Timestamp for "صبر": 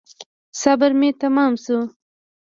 0.61-0.91